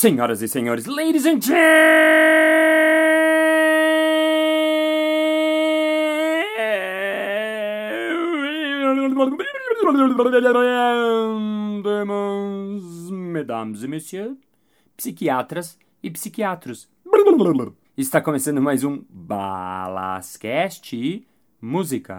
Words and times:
Senhoras 0.00 0.40
e 0.40 0.48
senhores, 0.48 0.86
ladies 0.86 1.26
and 1.26 1.42
gentlemen, 1.42 1.60
mesdames 13.10 13.82
e 13.82 13.88
messieurs, 13.88 14.38
psiquiatras 14.96 15.78
e 16.02 16.10
psiquiatros. 16.10 16.88
Está 17.94 18.22
começando 18.22 18.62
mais 18.62 18.82
um 18.82 19.04
Balascast 19.10 20.96
Música. 21.60 22.16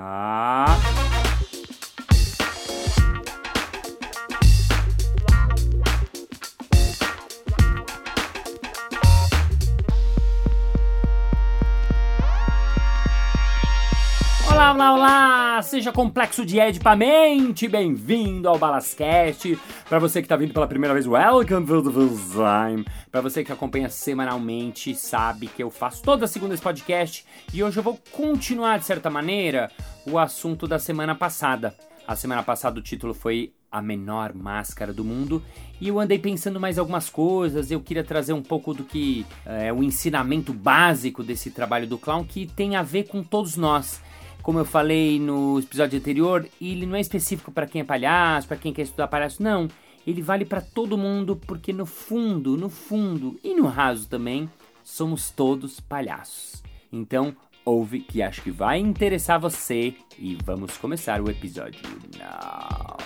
Olá, 14.71 14.93
olá, 14.93 14.93
olá! 14.93 15.61
Seja 15.63 15.91
complexo 15.91 16.45
de 16.45 16.57
Ed 16.57 16.79
pra 16.79 16.95
mente, 16.95 17.67
bem-vindo 17.67 18.47
ao 18.47 18.57
Balascast. 18.57 19.59
Para 19.89 19.99
você 19.99 20.21
que 20.21 20.29
tá 20.29 20.37
vindo 20.37 20.53
pela 20.53 20.65
primeira 20.65 20.93
vez, 20.93 21.05
welcome 21.05 21.67
to 21.67 21.83
the 21.83 21.99
time. 22.31 22.85
Para 23.11 23.19
você 23.19 23.43
que 23.43 23.51
acompanha 23.51 23.89
semanalmente, 23.89 24.95
sabe 24.95 25.47
que 25.47 25.61
eu 25.61 25.69
faço 25.69 26.01
toda 26.01 26.25
segunda 26.25 26.53
esse 26.53 26.63
podcast 26.63 27.25
e 27.53 27.61
hoje 27.61 27.79
eu 27.79 27.83
vou 27.83 27.99
continuar, 28.13 28.79
de 28.79 28.85
certa 28.85 29.09
maneira, 29.09 29.69
o 30.09 30.17
assunto 30.17 30.65
da 30.65 30.79
semana 30.79 31.15
passada. 31.15 31.75
A 32.07 32.15
semana 32.15 32.41
passada 32.41 32.79
o 32.79 32.81
título 32.81 33.13
foi 33.13 33.51
A 33.69 33.81
Menor 33.81 34.33
Máscara 34.33 34.93
do 34.93 35.03
Mundo 35.03 35.43
e 35.81 35.89
eu 35.89 35.99
andei 35.99 36.17
pensando 36.17 36.61
mais 36.61 36.79
algumas 36.79 37.09
coisas. 37.09 37.71
Eu 37.71 37.81
queria 37.81 38.05
trazer 38.05 38.31
um 38.31 38.41
pouco 38.41 38.73
do 38.73 38.85
que 38.85 39.25
é 39.45 39.73
o 39.73 39.83
ensinamento 39.83 40.53
básico 40.53 41.23
desse 41.23 41.51
trabalho 41.51 41.87
do 41.87 41.97
clown 41.97 42.23
que 42.23 42.47
tem 42.47 42.77
a 42.77 42.81
ver 42.81 43.09
com 43.09 43.21
todos 43.21 43.57
nós. 43.57 44.01
Como 44.41 44.57
eu 44.57 44.65
falei 44.65 45.19
no 45.19 45.59
episódio 45.59 45.99
anterior, 45.99 46.47
ele 46.59 46.87
não 46.87 46.95
é 46.95 46.99
específico 46.99 47.51
para 47.51 47.67
quem 47.67 47.81
é 47.81 47.83
palhaço, 47.83 48.47
para 48.47 48.57
quem 48.57 48.73
quer 48.73 48.81
estudar 48.81 49.07
palhaço, 49.07 49.41
não. 49.41 49.67
Ele 50.05 50.21
vale 50.21 50.45
para 50.45 50.61
todo 50.61 50.97
mundo 50.97 51.35
porque 51.35 51.71
no 51.71 51.85
fundo, 51.85 52.57
no 52.57 52.67
fundo 52.67 53.39
e 53.43 53.53
no 53.53 53.67
raso 53.67 54.09
também, 54.09 54.49
somos 54.83 55.29
todos 55.29 55.79
palhaços. 55.79 56.63
Então, 56.91 57.35
ouve 57.63 57.99
que 57.99 58.23
acho 58.23 58.41
que 58.41 58.49
vai 58.49 58.79
interessar 58.79 59.39
você 59.39 59.93
e 60.17 60.35
vamos 60.43 60.75
começar 60.75 61.21
o 61.21 61.29
episódio 61.29 61.79
now. 62.17 62.97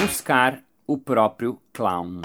Buscar 0.00 0.62
o 0.86 0.96
próprio 0.96 1.58
clown. 1.74 2.22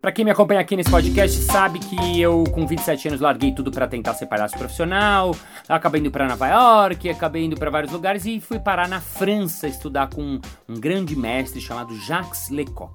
Para 0.00 0.12
quem 0.12 0.24
me 0.24 0.30
acompanha 0.30 0.60
aqui 0.60 0.76
nesse 0.76 0.90
podcast 0.90 1.36
sabe 1.40 1.78
que 1.78 2.20
eu 2.20 2.44
com 2.52 2.66
27 2.66 3.08
anos 3.08 3.20
larguei 3.20 3.52
tudo 3.52 3.70
para 3.70 3.88
tentar 3.88 4.14
ser 4.14 4.26
palhaço 4.26 4.56
profissional, 4.56 5.34
acabei 5.68 6.00
indo 6.00 6.10
para 6.10 6.28
Nova 6.28 6.46
York, 6.46 7.08
acabei 7.08 7.44
indo 7.44 7.56
para 7.56 7.70
vários 7.70 7.90
lugares 7.90 8.24
e 8.24 8.38
fui 8.38 8.60
parar 8.60 8.86
na 8.86 9.00
França 9.00 9.66
estudar 9.66 10.10
com 10.10 10.38
um 10.68 10.78
grande 10.78 11.16
mestre 11.16 11.60
chamado 11.60 11.96
Jacques 11.96 12.50
Lecoq. 12.50 12.94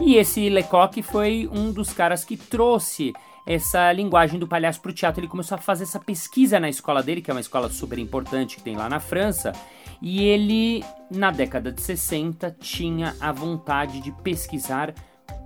E 0.00 0.14
esse 0.14 0.48
Lecoq 0.48 1.02
foi 1.02 1.48
um 1.52 1.72
dos 1.72 1.92
caras 1.92 2.24
que 2.24 2.36
trouxe 2.36 3.12
essa 3.44 3.90
linguagem 3.92 4.38
do 4.38 4.46
palhaço 4.46 4.80
para 4.80 4.90
o 4.90 4.94
teatro. 4.94 5.20
Ele 5.20 5.28
começou 5.28 5.56
a 5.56 5.58
fazer 5.58 5.84
essa 5.84 5.98
pesquisa 5.98 6.60
na 6.60 6.68
escola 6.68 7.02
dele, 7.02 7.20
que 7.20 7.30
é 7.30 7.34
uma 7.34 7.40
escola 7.40 7.68
super 7.68 7.98
importante 7.98 8.56
que 8.56 8.62
tem 8.62 8.76
lá 8.76 8.88
na 8.88 9.00
França, 9.00 9.52
e 10.00 10.22
ele, 10.22 10.84
na 11.10 11.30
década 11.30 11.72
de 11.72 11.80
60, 11.80 12.56
tinha 12.60 13.16
a 13.20 13.32
vontade 13.32 14.00
de 14.00 14.12
pesquisar 14.12 14.94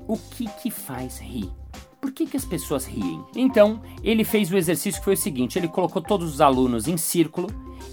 o 0.07 0.17
que 0.17 0.47
que 0.61 0.71
faz 0.71 1.19
rir. 1.19 1.51
Por 2.01 2.11
que, 2.11 2.27
que 2.27 2.37
as 2.37 2.45
pessoas 2.45 2.85
riem? 2.85 3.25
Então, 3.37 3.81
ele 4.03 4.25
fez 4.25 4.51
o 4.51 4.57
exercício 4.57 5.01
que 5.01 5.05
foi 5.05 5.15
o 5.15 5.17
seguinte: 5.17 5.59
ele 5.59 5.69
colocou 5.69 6.03
todos 6.03 6.35
os 6.35 6.41
alunos 6.41 6.89
em 6.89 6.97
círculo 6.97 7.49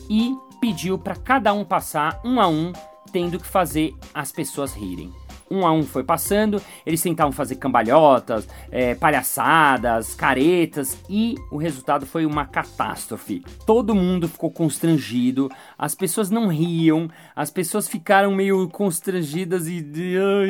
e 0.09 0.35
pediu 0.59 0.97
para 0.97 1.15
cada 1.15 1.53
um 1.53 1.63
passar 1.63 2.19
um 2.25 2.41
a 2.41 2.47
um, 2.47 2.73
tendo 3.11 3.39
que 3.39 3.47
fazer 3.47 3.93
as 4.13 4.31
pessoas 4.31 4.73
rirem 4.73 5.13
um 5.49 5.65
a 5.65 5.71
um 5.71 5.83
foi 5.83 6.03
passando, 6.03 6.61
eles 6.85 7.01
tentavam 7.01 7.31
fazer 7.31 7.55
cambalhotas, 7.55 8.47
é, 8.71 8.95
palhaçadas, 8.95 10.13
caretas 10.13 10.97
e 11.09 11.35
o 11.51 11.57
resultado 11.57 12.05
foi 12.05 12.25
uma 12.25 12.45
catástrofe. 12.45 13.43
Todo 13.65 13.95
mundo 13.95 14.27
ficou 14.27 14.51
constrangido, 14.51 15.49
as 15.77 15.95
pessoas 15.95 16.29
não 16.29 16.47
riam, 16.47 17.09
as 17.35 17.49
pessoas 17.49 17.87
ficaram 17.87 18.33
meio 18.33 18.67
constrangidas 18.69 19.67
e 19.67 19.85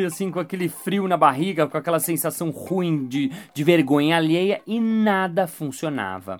assim 0.05 0.31
com 0.31 0.39
aquele 0.39 0.69
frio 0.69 1.07
na 1.07 1.17
barriga, 1.17 1.67
com 1.67 1.77
aquela 1.77 1.99
sensação 1.99 2.49
ruim 2.49 3.07
de, 3.07 3.31
de 3.53 3.63
vergonha 3.63 4.17
alheia 4.17 4.61
e 4.65 4.79
nada 4.79 5.47
funcionava. 5.47 6.39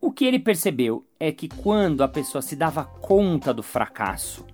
O 0.00 0.12
que 0.12 0.24
ele 0.24 0.38
percebeu 0.38 1.04
é 1.18 1.32
que 1.32 1.48
quando 1.48 2.02
a 2.02 2.08
pessoa 2.08 2.40
se 2.40 2.54
dava 2.54 2.84
conta 2.84 3.52
do 3.52 3.64
fracasso, 3.64 4.46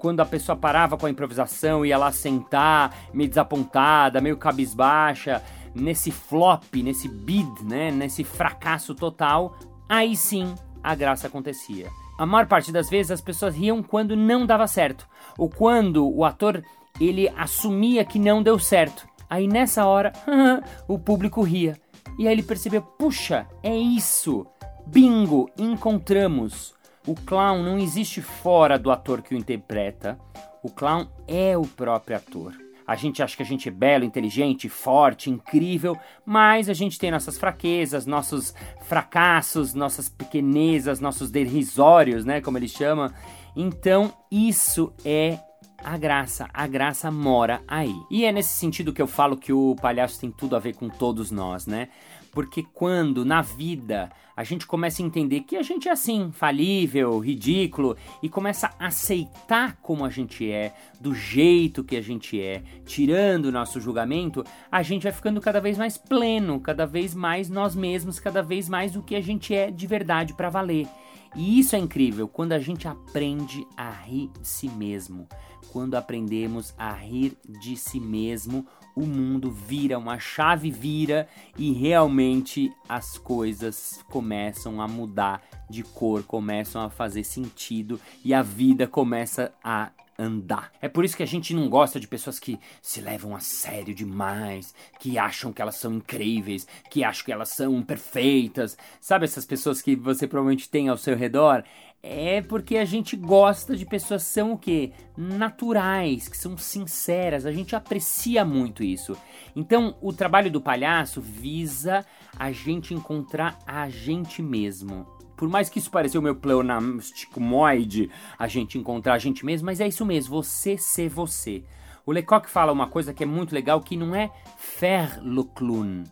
quando 0.00 0.20
a 0.20 0.26
pessoa 0.26 0.56
parava 0.56 0.96
com 0.96 1.04
a 1.04 1.10
improvisação, 1.10 1.84
ia 1.84 1.98
lá 1.98 2.10
sentar, 2.10 2.96
meio 3.12 3.28
desapontada, 3.28 4.20
meio 4.20 4.38
cabisbaixa, 4.38 5.42
nesse 5.74 6.10
flop, 6.10 6.74
nesse 6.76 7.06
bid, 7.06 7.62
né, 7.64 7.90
nesse 7.90 8.24
fracasso 8.24 8.94
total, 8.94 9.54
aí 9.86 10.16
sim 10.16 10.54
a 10.82 10.94
graça 10.94 11.26
acontecia. 11.26 11.88
A 12.18 12.24
maior 12.24 12.46
parte 12.46 12.72
das 12.72 12.88
vezes 12.88 13.12
as 13.12 13.20
pessoas 13.20 13.54
riam 13.54 13.82
quando 13.82 14.16
não 14.16 14.46
dava 14.46 14.66
certo, 14.66 15.06
ou 15.36 15.50
quando 15.50 16.08
o 16.08 16.24
ator 16.24 16.64
ele 16.98 17.28
assumia 17.36 18.04
que 18.04 18.18
não 18.18 18.42
deu 18.42 18.58
certo. 18.58 19.06
Aí 19.28 19.46
nessa 19.46 19.84
hora, 19.84 20.12
o 20.88 20.98
público 20.98 21.42
ria. 21.42 21.78
E 22.18 22.26
aí 22.26 22.32
ele 22.32 22.42
percebeu: 22.42 22.82
puxa, 22.82 23.46
é 23.62 23.76
isso! 23.76 24.46
Bingo! 24.86 25.48
Encontramos! 25.56 26.74
O 27.10 27.14
clown 27.16 27.64
não 27.64 27.76
existe 27.76 28.22
fora 28.22 28.78
do 28.78 28.88
ator 28.88 29.20
que 29.20 29.34
o 29.34 29.36
interpreta. 29.36 30.16
O 30.62 30.70
clown 30.70 31.08
é 31.26 31.58
o 31.58 31.62
próprio 31.62 32.16
ator. 32.16 32.56
A 32.86 32.94
gente 32.94 33.20
acha 33.20 33.36
que 33.36 33.42
a 33.42 33.46
gente 33.46 33.68
é 33.68 33.72
belo, 33.72 34.04
inteligente, 34.04 34.68
forte, 34.68 35.28
incrível, 35.28 35.98
mas 36.24 36.68
a 36.68 36.72
gente 36.72 37.00
tem 37.00 37.10
nossas 37.10 37.36
fraquezas, 37.36 38.06
nossos 38.06 38.54
fracassos, 38.82 39.74
nossas 39.74 40.08
pequenezas, 40.08 41.00
nossos 41.00 41.32
derrisórios, 41.32 42.24
né, 42.24 42.40
como 42.40 42.58
ele 42.58 42.68
chama. 42.68 43.12
Então, 43.56 44.12
isso 44.30 44.92
é 45.04 45.36
a 45.82 45.98
graça, 45.98 46.48
a 46.54 46.66
graça 46.68 47.10
mora 47.10 47.60
aí. 47.66 47.94
E 48.08 48.24
é 48.24 48.30
nesse 48.30 48.56
sentido 48.56 48.92
que 48.92 49.02
eu 49.02 49.08
falo 49.08 49.36
que 49.36 49.52
o 49.52 49.74
palhaço 49.82 50.20
tem 50.20 50.30
tudo 50.30 50.54
a 50.54 50.60
ver 50.60 50.76
com 50.76 50.88
todos 50.88 51.32
nós, 51.32 51.66
né? 51.66 51.88
Porque 52.30 52.62
quando 52.62 53.24
na 53.24 53.42
vida 53.42 54.10
a 54.36 54.44
gente 54.44 54.66
começa 54.66 55.02
a 55.02 55.04
entender 55.04 55.40
que 55.40 55.56
a 55.56 55.62
gente 55.62 55.88
é 55.88 55.92
assim, 55.92 56.30
falível, 56.32 57.18
ridículo, 57.18 57.96
e 58.22 58.28
começa 58.28 58.70
a 58.78 58.86
aceitar 58.86 59.76
como 59.82 60.04
a 60.04 60.08
gente 60.08 60.50
é, 60.50 60.72
do 60.98 61.14
jeito 61.14 61.84
que 61.84 61.96
a 61.96 62.00
gente 62.00 62.40
é, 62.40 62.62
tirando 62.86 63.46
o 63.46 63.52
nosso 63.52 63.80
julgamento, 63.80 64.42
a 64.72 64.82
gente 64.82 65.02
vai 65.02 65.12
ficando 65.12 65.40
cada 65.40 65.60
vez 65.60 65.76
mais 65.76 65.98
pleno, 65.98 66.58
cada 66.58 66.86
vez 66.86 67.14
mais 67.14 67.50
nós 67.50 67.74
mesmos, 67.74 68.18
cada 68.18 68.42
vez 68.42 68.68
mais 68.68 68.96
o 68.96 69.02
que 69.02 69.14
a 69.14 69.20
gente 69.20 69.54
é 69.54 69.70
de 69.70 69.86
verdade 69.86 70.32
para 70.32 70.48
valer. 70.48 70.86
E 71.34 71.60
isso 71.60 71.76
é 71.76 71.78
incrível 71.78 72.26
quando 72.26 72.52
a 72.52 72.58
gente 72.58 72.88
aprende 72.88 73.66
a 73.76 73.90
rir 73.90 74.30
de 74.40 74.46
si 74.46 74.68
mesmo. 74.68 75.28
Quando 75.72 75.94
aprendemos 75.94 76.74
a 76.76 76.92
rir 76.92 77.36
de 77.60 77.76
si 77.76 78.00
mesmo, 78.00 78.66
o 78.96 79.06
mundo 79.06 79.50
vira, 79.50 79.98
uma 79.98 80.18
chave 80.18 80.70
vira 80.70 81.28
e 81.56 81.72
realmente 81.72 82.72
as 82.88 83.16
coisas 83.16 84.04
começam 84.10 84.80
a 84.80 84.88
mudar 84.88 85.42
de 85.68 85.84
cor, 85.84 86.24
começam 86.24 86.82
a 86.82 86.90
fazer 86.90 87.22
sentido 87.22 88.00
e 88.24 88.34
a 88.34 88.42
vida 88.42 88.88
começa 88.88 89.52
a 89.62 89.92
andar. 90.20 90.70
É 90.80 90.88
por 90.88 91.04
isso 91.04 91.16
que 91.16 91.22
a 91.22 91.26
gente 91.26 91.54
não 91.54 91.68
gosta 91.68 91.98
de 91.98 92.06
pessoas 92.06 92.38
que 92.38 92.58
se 92.82 93.00
levam 93.00 93.34
a 93.34 93.40
sério 93.40 93.94
demais, 93.94 94.74
que 94.98 95.18
acham 95.18 95.52
que 95.52 95.62
elas 95.62 95.76
são 95.76 95.94
incríveis, 95.94 96.66
que 96.90 97.02
acham 97.02 97.24
que 97.24 97.32
elas 97.32 97.48
são 97.48 97.82
perfeitas. 97.82 98.76
Sabe 99.00 99.24
essas 99.24 99.46
pessoas 99.46 99.80
que 99.80 99.96
você 99.96 100.26
provavelmente 100.26 100.68
tem 100.68 100.88
ao 100.88 100.96
seu 100.96 101.16
redor? 101.16 101.64
É 102.02 102.40
porque 102.40 102.78
a 102.78 102.84
gente 102.84 103.14
gosta 103.14 103.76
de 103.76 103.84
pessoas 103.84 104.24
que 104.24 104.30
são 104.30 104.52
o 104.52 104.58
quê? 104.58 104.92
Naturais, 105.16 106.28
que 106.28 106.36
são 106.36 106.56
sinceras. 106.56 107.44
A 107.44 107.52
gente 107.52 107.76
aprecia 107.76 108.44
muito 108.44 108.82
isso. 108.82 109.16
Então, 109.54 109.96
o 110.00 110.12
trabalho 110.12 110.50
do 110.50 110.62
palhaço 110.62 111.20
visa 111.20 112.04
a 112.38 112.50
gente 112.52 112.94
encontrar 112.94 113.58
a 113.66 113.88
gente 113.90 114.40
mesmo. 114.42 115.19
Por 115.40 115.48
mais 115.48 115.70
que 115.70 115.78
isso 115.78 115.90
pareça 115.90 116.18
o 116.18 116.22
meu 116.22 116.34
pleonasticomoide, 116.34 118.10
a 118.38 118.46
gente 118.46 118.76
encontrar 118.76 119.14
a 119.14 119.18
gente 119.18 119.42
mesmo, 119.42 119.64
mas 119.64 119.80
é 119.80 119.88
isso 119.88 120.04
mesmo, 120.04 120.34
você 120.34 120.76
ser 120.76 121.08
você. 121.08 121.64
O 122.04 122.12
Lecoq 122.12 122.46
fala 122.46 122.70
uma 122.70 122.86
coisa 122.86 123.14
que 123.14 123.22
é 123.22 123.26
muito 123.26 123.54
legal, 123.54 123.80
que 123.80 123.96
não 123.96 124.14
é 124.14 124.30
faire 124.58 125.18
le 125.22 125.42
clown. 125.54 126.04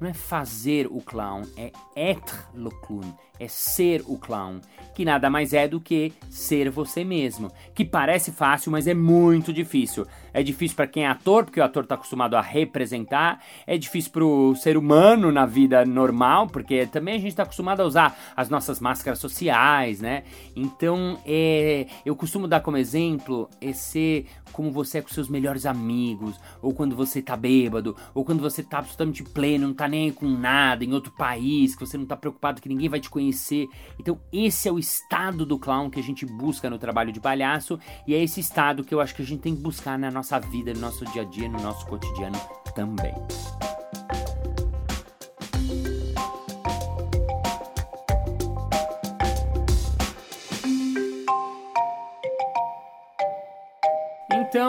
não 0.00 0.08
é 0.08 0.12
fazer 0.12 0.86
o 0.86 1.00
clown, 1.00 1.42
é 1.56 1.72
être 1.96 2.46
le 2.54 2.70
clown, 2.86 3.12
é 3.40 3.48
ser 3.48 4.04
o 4.06 4.16
clown, 4.18 4.60
que 4.94 5.04
nada 5.04 5.28
mais 5.28 5.52
é 5.52 5.66
do 5.66 5.80
que 5.80 6.12
ser 6.30 6.70
você 6.70 7.02
mesmo, 7.02 7.50
que 7.74 7.84
parece 7.84 8.30
fácil, 8.30 8.70
mas 8.70 8.86
é 8.86 8.94
muito 8.94 9.52
difícil. 9.52 10.06
É 10.36 10.42
difícil 10.42 10.76
para 10.76 10.86
quem 10.86 11.04
é 11.04 11.08
ator, 11.08 11.46
porque 11.46 11.58
o 11.58 11.64
ator 11.64 11.84
está 11.84 11.94
acostumado 11.94 12.36
a 12.36 12.42
representar, 12.42 13.42
é 13.66 13.78
difícil 13.78 14.12
para 14.12 14.22
o 14.22 14.54
ser 14.54 14.76
humano 14.76 15.32
na 15.32 15.46
vida 15.46 15.82
normal, 15.86 16.46
porque 16.46 16.84
também 16.84 17.14
a 17.14 17.18
gente 17.18 17.30
está 17.30 17.44
acostumado 17.44 17.80
a 17.80 17.86
usar 17.86 18.18
as 18.36 18.50
nossas 18.50 18.78
máscaras 18.78 19.18
sociais, 19.18 20.02
né? 20.02 20.24
Então, 20.54 21.18
é, 21.24 21.86
eu 22.04 22.14
costumo 22.14 22.46
dar 22.46 22.60
como 22.60 22.76
exemplo 22.76 23.48
é 23.62 23.72
ser 23.72 24.26
como 24.52 24.70
você 24.70 24.98
é 24.98 25.02
com 25.02 25.08
seus 25.08 25.28
melhores 25.28 25.66
amigos, 25.66 26.40
ou 26.62 26.72
quando 26.72 26.96
você 26.96 27.20
tá 27.20 27.36
bêbado, 27.36 27.94
ou 28.14 28.24
quando 28.24 28.40
você 28.40 28.62
tá 28.62 28.78
absolutamente 28.78 29.22
pleno, 29.22 29.68
não 29.68 29.74
tá 29.74 29.86
nem 29.86 30.10
com 30.10 30.26
nada, 30.26 30.82
em 30.82 30.94
outro 30.94 31.12
país, 31.12 31.74
que 31.74 31.86
você 31.86 31.98
não 31.98 32.06
tá 32.06 32.16
preocupado 32.16 32.60
que 32.60 32.68
ninguém 32.68 32.88
vai 32.88 32.98
te 32.98 33.10
conhecer. 33.10 33.66
Então, 33.98 34.18
esse 34.32 34.66
é 34.66 34.72
o 34.72 34.78
estado 34.78 35.44
do 35.44 35.58
clown 35.58 35.90
que 35.90 36.00
a 36.00 36.02
gente 36.02 36.24
busca 36.24 36.70
no 36.70 36.78
trabalho 36.78 37.12
de 37.12 37.20
palhaço, 37.20 37.78
e 38.06 38.14
é 38.14 38.22
esse 38.22 38.40
estado 38.40 38.82
que 38.82 38.94
eu 38.94 39.00
acho 39.00 39.14
que 39.14 39.20
a 39.20 39.26
gente 39.26 39.40
tem 39.40 39.54
que 39.54 39.60
buscar 39.62 39.98
na 39.98 40.10
nossa 40.10 40.25
vida, 40.40 40.74
no 40.74 40.80
nosso 40.80 41.04
dia 41.06 41.22
a 41.22 41.24
dia, 41.24 41.48
no 41.48 41.60
nosso 41.60 41.86
cotidiano 41.86 42.38
também. 42.74 43.14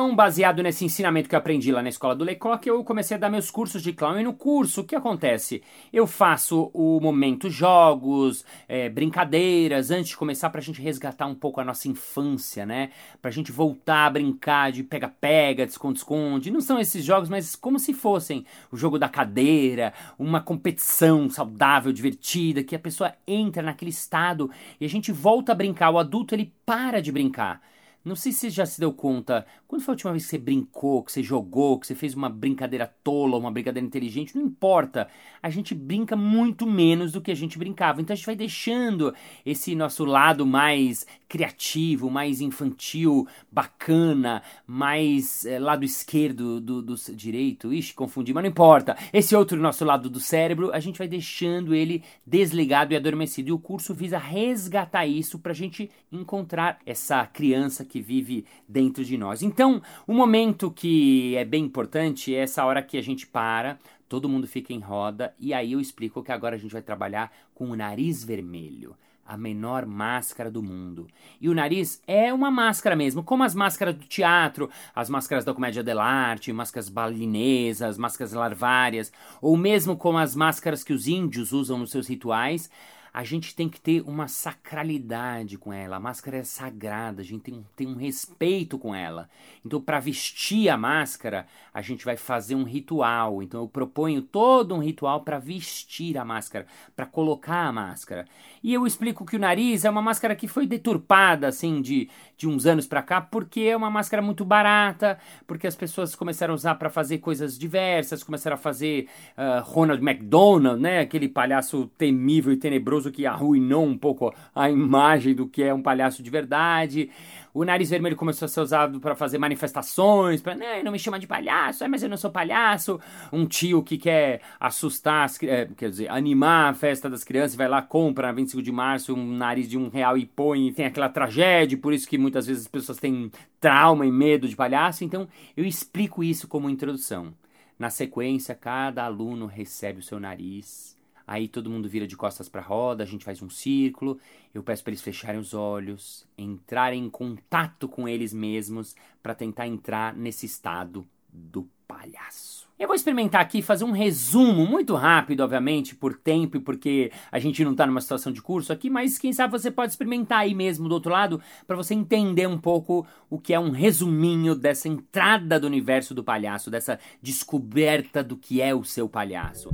Então, 0.08 0.16
baseado 0.16 0.64
nesse 0.64 0.86
ensinamento 0.86 1.28
que 1.28 1.36
eu 1.36 1.40
aprendi 1.40 1.70
lá 1.70 1.82
na 1.82 1.90
escola 1.90 2.16
do 2.16 2.24
Lecoq, 2.24 2.66
eu 2.66 2.82
comecei 2.82 3.18
a 3.18 3.20
dar 3.20 3.30
meus 3.30 3.52
cursos 3.52 3.84
de 3.84 3.92
clown. 3.92 4.18
E 4.18 4.24
no 4.24 4.32
curso, 4.32 4.80
o 4.80 4.84
que 4.86 4.96
acontece? 4.96 5.62
Eu 5.92 6.08
faço 6.08 6.72
o 6.74 6.98
momento 7.02 7.50
jogos, 7.50 8.46
é, 8.70 8.88
brincadeiras, 8.88 9.92
antes 9.92 10.12
de 10.12 10.18
começar, 10.18 10.50
pra 10.50 10.62
gente 10.62 10.82
resgatar 10.82 11.26
um 11.26 11.36
pouco 11.36 11.60
a 11.60 11.66
nossa 11.66 11.90
infância, 11.90 12.66
né? 12.66 12.92
Pra 13.22 13.32
gente 13.32 13.52
voltar 13.52 14.06
a 14.06 14.10
brincar 14.10 14.72
de 14.72 14.82
pega-pega, 14.82 15.66
esconde-esconde. 15.66 16.52
Não 16.52 16.62
são 16.62 16.80
esses 16.80 17.04
jogos, 17.04 17.28
mas 17.28 17.54
como 17.54 17.78
se 17.78 17.94
fossem 17.94 18.46
o 18.72 18.78
jogo 18.78 18.98
da 18.98 19.10
cadeira, 19.10 19.94
uma 20.18 20.40
competição 20.40 21.30
saudável, 21.30 21.92
divertida, 21.92 22.64
que 22.64 22.78
a 22.78 22.80
pessoa 22.80 23.14
entra 23.28 23.62
naquele 23.62 23.92
estado 23.92 24.50
e 24.80 24.86
a 24.86 24.90
gente 24.90 25.12
volta 25.12 25.52
a 25.52 25.56
brincar. 25.56 25.90
O 25.90 26.00
adulto, 26.00 26.34
ele 26.34 26.54
para 26.66 27.02
de 27.02 27.12
brincar. 27.12 27.62
Não 28.08 28.16
sei 28.16 28.32
se 28.32 28.40
você 28.40 28.50
já 28.50 28.66
se 28.66 28.80
deu 28.80 28.94
conta. 28.94 29.46
Quando 29.68 29.82
foi 29.82 29.92
a 29.92 29.96
última 29.96 30.12
vez 30.12 30.24
que 30.24 30.30
você 30.30 30.38
brincou, 30.38 31.04
que 31.04 31.12
você 31.12 31.22
jogou, 31.22 31.78
que 31.78 31.86
você 31.86 31.94
fez 31.94 32.14
uma 32.14 32.30
brincadeira 32.30 32.90
tola, 33.04 33.38
uma 33.38 33.52
brincadeira 33.52 33.86
inteligente? 33.86 34.34
Não 34.34 34.46
importa. 34.46 35.10
A 35.44 35.50
gente 35.50 35.76
brinca 35.76 36.16
muito 36.16 36.66
menos 36.66 37.12
do 37.12 37.20
que 37.20 37.30
a 37.30 37.36
gente 37.36 37.58
brincava. 37.60 38.02
Então 38.02 38.14
a 38.14 38.16
gente 38.16 38.26
vai 38.26 38.36
deixando 38.36 39.14
esse 39.46 39.76
nosso 39.76 40.06
lado 40.06 40.46
mais 40.46 41.06
criativo, 41.28 42.10
mais 42.10 42.40
infantil, 42.40 43.28
bacana, 43.52 44.42
mais 44.66 45.46
é, 45.46 45.60
lado 45.60 45.84
esquerdo 45.84 46.62
do, 46.62 46.82
do 46.82 46.96
direito. 47.14 47.74
Ixi, 47.74 47.94
confundi, 47.94 48.34
mas 48.34 48.44
não 48.44 48.50
importa. 48.50 48.96
Esse 49.12 49.36
outro 49.36 49.60
nosso 49.60 49.84
lado 49.84 50.10
do 50.10 50.22
cérebro, 50.22 50.72
a 50.72 50.80
gente 50.80 50.98
vai 50.98 51.10
deixando 51.10 51.76
ele 51.76 52.02
desligado 52.26 52.94
e 52.94 52.96
adormecido. 52.96 53.50
E 53.50 53.52
o 53.52 53.60
curso 53.60 53.94
visa 53.94 54.18
resgatar 54.18 55.06
isso 55.06 55.40
para 55.40 55.52
a 55.52 55.56
gente 55.56 55.92
encontrar 56.10 56.80
essa 56.86 57.26
criança 57.26 57.84
que 57.84 57.97
vive 58.02 58.46
dentro 58.68 59.04
de 59.04 59.18
nós. 59.18 59.42
Então, 59.42 59.82
o 60.06 60.14
momento 60.14 60.72
que 60.72 61.36
é 61.36 61.46
bem 61.46 61.66
importante 61.66 62.34
é 62.34 62.40
essa 62.40 62.64
hora 62.66 62.82
que 62.82 62.98
a 62.98 63.02
gente 63.02 63.28
para, 63.28 63.78
todo 64.08 64.30
mundo 64.30 64.48
fica 64.48 64.74
em 64.74 64.80
roda 64.80 65.34
e 65.40 65.54
aí 65.54 65.74
eu 65.74 65.80
explico 65.80 66.24
que 66.24 66.32
agora 66.32 66.56
a 66.56 66.60
gente 66.60 66.72
vai 66.72 66.82
trabalhar 66.82 67.32
com 67.54 67.70
o 67.70 67.76
nariz 67.76 68.24
vermelho 68.24 68.96
a 69.28 69.36
menor 69.36 69.86
máscara 69.86 70.50
do 70.50 70.64
mundo. 70.64 71.06
E 71.42 71.50
o 71.50 71.54
nariz 71.54 72.02
é 72.08 72.34
uma 72.34 72.50
máscara 72.50 72.96
mesmo, 72.96 73.22
como 73.22 73.44
as 73.44 73.54
máscaras 73.54 73.96
do 73.96 74.06
teatro, 74.06 74.70
as 74.96 75.10
máscaras 75.10 75.44
da 75.44 75.54
comédia 75.54 75.84
dell'arte, 75.84 76.54
máscaras 76.54 76.88
balinesas, 76.88 77.98
máscaras 77.98 78.32
larvárias, 78.32 79.12
ou 79.42 79.58
mesmo 79.58 79.98
como 79.98 80.18
as 80.18 80.34
máscaras 80.34 80.82
que 80.82 80.94
os 80.94 81.08
índios 81.08 81.52
usam 81.52 81.78
nos 81.78 81.92
seus 81.92 82.08
rituais 82.08 82.72
a 83.18 83.24
gente 83.24 83.56
tem 83.56 83.68
que 83.68 83.82
ter 83.82 84.04
uma 84.06 84.28
sacralidade 84.28 85.58
com 85.58 85.74
ela. 85.74 85.96
A 85.96 86.00
máscara 86.00 86.38
é 86.38 86.44
sagrada, 86.44 87.24
a 87.24 87.26
gente 87.26 87.42
tem, 87.42 87.66
tem 87.76 87.88
um 87.88 87.96
respeito 87.96 88.78
com 88.78 88.94
ela. 88.94 89.28
Então, 89.66 89.82
para 89.82 90.00
vestir 90.00 90.70
a 90.70 90.78
máscara, 90.78 91.48
a 91.74 91.82
gente 91.82 92.06
vai 92.06 92.16
fazer 92.16 92.54
um 92.54 92.64
ritual. 92.64 93.42
Então, 93.42 93.62
eu 93.62 93.68
proponho 93.68 94.22
todo 94.22 94.76
um 94.76 94.78
ritual 94.78 95.22
para 95.22 95.40
vestir 95.40 96.16
a 96.16 96.24
máscara, 96.24 96.68
para 96.96 97.08
colocar 97.08 97.66
a 97.66 97.72
máscara. 97.72 98.28
E 98.62 98.72
eu 98.72 98.86
explico 98.86 99.26
que 99.26 99.36
o 99.36 99.40
nariz 99.40 99.84
é 99.84 99.90
uma 99.90 100.02
máscara 100.02 100.36
que 100.36 100.48
foi 100.48 100.68
deturpada, 100.68 101.48
assim, 101.48 101.82
de, 101.82 102.12
de 102.38 102.48
uns 102.48 102.68
anos 102.68 102.86
para 102.86 103.02
cá, 103.02 103.20
porque 103.20 103.62
é 103.62 103.76
uma 103.76 103.90
máscara 103.90 104.22
muito 104.22 104.46
barata, 104.46 105.18
porque 105.48 105.66
as 105.66 105.76
pessoas 105.76 106.14
começaram 106.14 106.54
a 106.54 106.56
usar 106.56 106.76
para 106.76 106.92
fazer 106.92 107.18
coisas 107.18 107.58
diversas, 107.58 108.24
começaram 108.24 108.54
a 108.54 108.60
fazer 108.60 109.08
uh, 109.36 109.64
Ronald 109.64 110.08
McDonald, 110.08 110.80
né? 110.80 111.00
Aquele 111.00 111.28
palhaço 111.28 111.90
temível 111.98 112.54
e 112.54 112.58
tenebroso 112.58 113.07
que 113.12 113.26
arruinou 113.26 113.86
um 113.86 113.98
pouco 113.98 114.34
a 114.56 114.70
imagem 114.70 115.34
do 115.34 115.48
que 115.48 115.64
é 115.64 115.74
um 115.74 115.82
palhaço 115.82 116.22
de 116.24 116.30
verdade. 116.30 117.10
O 117.54 117.66
nariz 117.66 117.90
vermelho 117.90 118.16
começou 118.16 118.46
a 118.46 118.50
ser 118.50 118.62
usado 118.62 119.00
para 119.00 119.16
fazer 119.16 119.40
manifestações, 119.40 120.42
para 120.42 120.56
não, 120.84 120.92
me 120.92 121.00
chama 121.00 121.18
de 121.18 121.26
palhaço, 121.26 121.84
é, 121.84 121.88
mas 121.88 122.04
eu 122.04 122.10
não 122.10 122.16
sou 122.16 122.30
palhaço. 122.30 123.00
Um 123.34 123.48
tio 123.48 123.82
que 123.82 123.98
quer 123.98 124.42
assustar, 124.60 125.26
as, 125.26 125.42
é, 125.42 125.66
quer 125.66 125.90
dizer, 125.90 126.12
animar 126.12 126.70
a 126.70 126.74
festa 126.76 127.10
das 127.10 127.24
crianças, 127.24 127.56
vai 127.56 127.68
lá, 127.68 127.82
compra 127.82 128.28
na 128.28 128.34
25 128.34 128.62
de 128.62 128.72
março 128.72 129.16
um 129.16 129.38
nariz 129.38 129.68
de 129.68 129.78
um 129.78 129.90
real 129.90 130.18
e 130.18 130.26
põe, 130.26 130.68
e 130.68 130.72
tem 130.72 130.86
aquela 130.86 131.10
tragédia, 131.10 131.78
por 131.78 131.94
isso 131.94 132.08
que 132.08 132.18
muitas 132.18 132.46
vezes 132.46 132.64
as 132.64 132.68
pessoas 132.68 133.00
têm 133.00 133.32
trauma 133.60 134.06
e 134.06 134.12
medo 134.12 134.48
de 134.48 134.56
palhaço. 134.56 135.04
Então, 135.04 135.28
eu 135.56 135.66
explico 135.66 136.24
isso 136.24 136.48
como 136.48 136.70
introdução. 136.70 137.34
Na 137.80 137.90
sequência, 137.90 138.56
cada 138.56 139.04
aluno 139.04 139.46
recebe 139.46 140.00
o 140.00 140.04
seu 140.04 140.20
nariz 140.20 140.97
Aí 141.28 141.50
todo 141.50 141.70
mundo 141.70 141.90
vira 141.90 142.08
de 142.08 142.16
costas 142.16 142.48
para 142.48 142.62
a 142.62 142.64
roda, 142.64 143.04
a 143.04 143.06
gente 143.06 143.26
faz 143.26 143.42
um 143.42 143.50
círculo. 143.50 144.18
Eu 144.54 144.64
peço 144.64 144.82
para 144.82 144.92
eles 144.92 145.02
fecharem 145.02 145.42
os 145.42 145.54
olhos, 145.54 146.26
entrarem 146.38 147.04
em 147.04 147.10
contato 147.10 147.90
com 147.90 148.08
eles 148.08 148.34
mesmos 148.34 148.96
para 149.22 149.36
tentar 149.36 149.68
entrar 149.68 150.16
nesse 150.16 150.46
estado 150.46 151.06
do 151.30 151.68
palhaço. 151.86 152.68
Eu 152.80 152.88
vou 152.88 152.96
experimentar 152.96 153.42
aqui 153.42 153.62
fazer 153.62 153.84
um 153.84 153.92
resumo 153.92 154.66
muito 154.66 154.94
rápido, 154.94 155.42
obviamente, 155.42 155.96
por 155.96 156.16
tempo 156.16 156.58
e 156.58 156.60
porque 156.60 157.12
a 157.32 157.40
gente 157.40 157.64
não 157.64 157.72
está 157.72 157.88
numa 157.88 158.00
situação 158.00 158.32
de 158.32 158.42
curso 158.42 158.72
aqui, 158.72 158.88
mas 158.88 159.18
quem 159.18 159.34
sabe 159.34 159.52
você 159.52 159.72
pode 159.72 159.92
experimentar 159.92 160.40
aí 160.40 160.54
mesmo 160.54 160.88
do 160.88 160.94
outro 160.94 161.12
lado 161.12 161.42
para 161.66 161.76
você 161.76 161.96
entender 161.96 162.48
um 162.48 162.58
pouco 162.58 163.06
o 163.30 163.40
que 163.40 163.54
é 163.54 163.60
um 163.60 163.72
resuminho 163.72 164.54
dessa 164.54 164.88
entrada 164.88 165.60
do 165.60 165.66
universo 165.66 166.14
do 166.14 166.24
palhaço, 166.24 166.70
dessa 166.70 167.00
descoberta 167.20 168.24
do 168.24 168.38
que 168.38 168.62
é 168.62 168.76
o 168.76 168.84
seu 168.84 169.10
palhaço. 169.10 169.70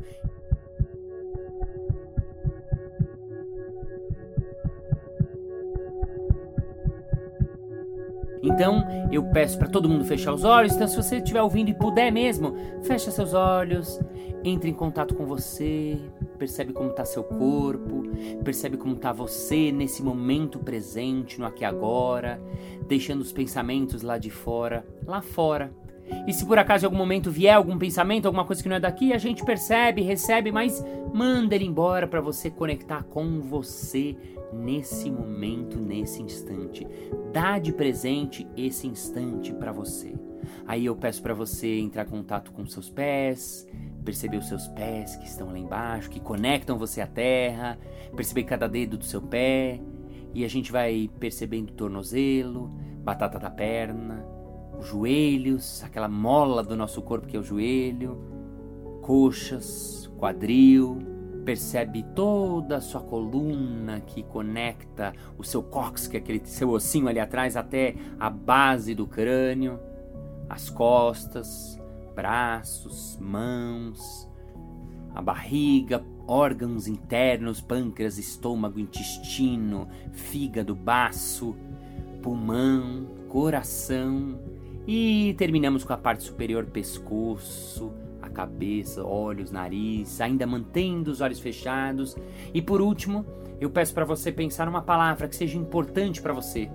Então 8.43 8.83
eu 9.09 9.23
peço 9.23 9.57
para 9.57 9.69
todo 9.69 9.87
mundo 9.87 10.03
fechar 10.03 10.33
os 10.33 10.43
olhos. 10.43 10.73
Então, 10.73 10.87
se 10.87 10.97
você 10.97 11.17
estiver 11.17 11.41
ouvindo 11.41 11.69
e 11.69 11.73
puder 11.73 12.11
mesmo, 12.11 12.53
fecha 12.83 13.09
seus 13.09 13.33
olhos, 13.33 13.99
entre 14.43 14.69
em 14.69 14.73
contato 14.73 15.15
com 15.15 15.25
você, 15.25 15.97
percebe 16.37 16.73
como 16.73 16.89
está 16.89 17.05
seu 17.05 17.23
corpo, 17.23 18.03
percebe 18.43 18.75
como 18.75 18.95
está 18.95 19.13
você 19.13 19.71
nesse 19.71 20.03
momento 20.03 20.59
presente, 20.59 21.39
no 21.39 21.45
aqui 21.45 21.63
e 21.63 21.65
agora, 21.65 22.41
deixando 22.85 23.21
os 23.21 23.31
pensamentos 23.31 24.01
lá 24.01 24.17
de 24.17 24.29
fora, 24.29 24.85
lá 25.07 25.21
fora. 25.21 25.71
E 26.27 26.33
se 26.33 26.45
por 26.45 26.57
acaso 26.57 26.85
em 26.85 26.87
algum 26.87 26.97
momento 26.97 27.31
vier 27.31 27.55
algum 27.55 27.77
pensamento, 27.77 28.25
alguma 28.25 28.45
coisa 28.45 28.61
que 28.61 28.69
não 28.69 28.75
é 28.75 28.79
daqui, 28.79 29.13
a 29.13 29.17
gente 29.17 29.43
percebe, 29.43 30.01
recebe, 30.01 30.51
mas 30.51 30.83
manda 31.13 31.55
ele 31.55 31.65
embora 31.65 32.07
para 32.07 32.21
você 32.21 32.49
conectar 32.49 33.03
com 33.03 33.41
você 33.41 34.15
nesse 34.53 35.09
momento, 35.09 35.77
nesse 35.79 36.21
instante. 36.21 36.87
Dá 37.31 37.57
de 37.59 37.73
presente 37.73 38.47
esse 38.55 38.87
instante 38.87 39.53
para 39.53 39.71
você. 39.71 40.13
Aí 40.67 40.85
eu 40.85 40.95
peço 40.95 41.21
para 41.21 41.33
você 41.33 41.79
entrar 41.79 42.05
em 42.05 42.09
contato 42.09 42.51
com 42.51 42.65
seus 42.65 42.89
pés, 42.89 43.67
perceber 44.03 44.37
os 44.37 44.47
seus 44.47 44.67
pés 44.67 45.15
que 45.15 45.25
estão 45.25 45.51
lá 45.51 45.57
embaixo, 45.57 46.09
que 46.09 46.19
conectam 46.19 46.77
você 46.77 47.01
à 47.01 47.07
terra, 47.07 47.77
perceber 48.15 48.43
cada 48.43 48.67
dedo 48.67 48.97
do 48.97 49.05
seu 49.05 49.21
pé, 49.21 49.79
e 50.33 50.43
a 50.43 50.47
gente 50.47 50.71
vai 50.71 51.09
percebendo 51.19 51.71
o 51.71 51.73
tornozelo, 51.73 52.71
batata 53.03 53.39
da 53.39 53.49
perna, 53.49 54.25
os 54.79 54.87
joelhos, 54.87 55.83
aquela 55.83 56.07
mola 56.07 56.63
do 56.63 56.75
nosso 56.75 57.01
corpo 57.01 57.27
que 57.27 57.37
é 57.37 57.39
o 57.39 57.43
joelho, 57.43 58.17
coxas, 59.01 60.11
quadril, 60.17 60.99
percebe 61.43 62.03
toda 62.15 62.77
a 62.77 62.81
sua 62.81 63.01
coluna 63.01 63.99
que 64.01 64.23
conecta 64.23 65.13
o 65.37 65.43
seu 65.43 65.61
cóccix, 65.61 66.07
que 66.07 66.17
é 66.17 66.19
aquele 66.19 66.41
seu 66.45 66.69
ossinho 66.69 67.07
ali 67.07 67.19
atrás, 67.19 67.57
até 67.57 67.95
a 68.19 68.29
base 68.29 68.95
do 68.95 69.05
crânio, 69.05 69.79
as 70.49 70.69
costas, 70.69 71.79
braços, 72.15 73.17
mãos, 73.19 74.29
a 75.13 75.21
barriga, 75.21 76.03
órgãos 76.25 76.87
internos, 76.87 77.61
pâncreas, 77.61 78.17
estômago, 78.17 78.79
intestino, 78.79 79.87
fígado, 80.11 80.73
baço, 80.73 81.55
pulmão, 82.21 83.05
coração 83.27 84.39
e 84.87 85.33
terminamos 85.37 85.83
com 85.83 85.93
a 85.93 85.97
parte 85.97 86.23
superior, 86.23 86.65
pescoço, 86.65 87.93
a 88.21 88.29
cabeça, 88.29 89.03
olhos, 89.03 89.51
nariz, 89.51 90.19
ainda 90.19 90.45
mantendo 90.45 91.11
os 91.11 91.21
olhos 91.21 91.39
fechados. 91.39 92.15
E 92.53 92.61
por 92.61 92.81
último, 92.81 93.25
eu 93.59 93.69
peço 93.69 93.93
para 93.93 94.05
você 94.05 94.31
pensar 94.31 94.65
numa 94.65 94.81
palavra 94.81 95.27
que 95.27 95.35
seja 95.35 95.57
importante 95.57 96.21
para 96.21 96.33
você. 96.33 96.69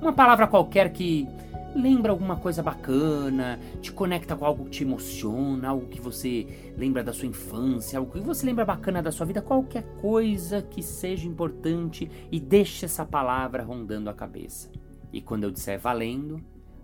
Uma 0.00 0.12
palavra 0.12 0.46
qualquer 0.46 0.92
que 0.92 1.28
lembra 1.74 2.10
alguma 2.10 2.36
coisa 2.36 2.62
bacana, 2.62 3.60
te 3.80 3.92
conecta 3.92 4.34
com 4.34 4.44
algo 4.44 4.64
que 4.64 4.70
te 4.70 4.84
emociona, 4.84 5.68
algo 5.68 5.86
que 5.86 6.00
você 6.00 6.72
lembra 6.76 7.02
da 7.02 7.12
sua 7.12 7.28
infância, 7.28 7.98
algo 7.98 8.12
que 8.12 8.20
você 8.20 8.44
lembra 8.44 8.64
bacana 8.64 9.02
da 9.02 9.12
sua 9.12 9.26
vida, 9.26 9.40
qualquer 9.40 9.84
coisa 10.00 10.62
que 10.62 10.82
seja 10.82 11.28
importante 11.28 12.10
e 12.30 12.40
deixe 12.40 12.84
essa 12.84 13.04
palavra 13.04 13.62
rondando 13.62 14.10
a 14.10 14.14
cabeça. 14.14 14.70
E 15.12 15.20
quando 15.20 15.44
eu 15.44 15.50
disser 15.50 15.78
valendo, 15.78 16.40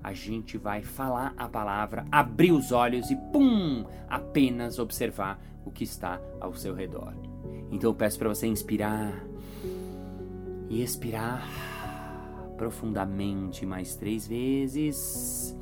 a 0.06 0.12
gente 0.12 0.56
vai 0.56 0.82
falar 0.82 1.34
a 1.36 1.48
palavra, 1.48 2.06
abrir 2.12 2.52
os 2.52 2.70
olhos 2.70 3.10
e 3.10 3.16
pum, 3.16 3.84
apenas 4.08 4.78
observar 4.78 5.36
o 5.64 5.70
que 5.72 5.82
está 5.82 6.20
ao 6.40 6.54
seu 6.54 6.76
redor. 6.76 7.12
Então 7.72 7.90
eu 7.90 7.94
peço 7.94 8.16
para 8.16 8.28
você 8.28 8.46
inspirar 8.46 9.12
e 10.70 10.80
expirar 10.80 11.42
profundamente 12.56 13.66
mais 13.66 13.96
três 13.96 14.28
vezes. 14.28 15.58